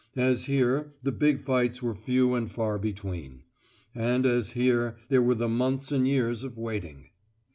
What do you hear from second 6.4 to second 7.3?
of waiting.